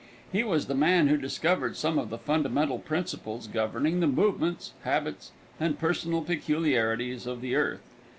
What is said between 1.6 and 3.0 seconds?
some of the fundamental